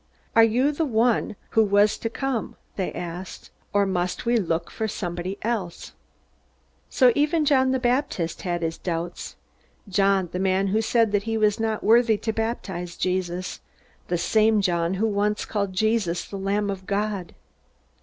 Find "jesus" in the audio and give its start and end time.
12.97-13.59, 15.73-16.25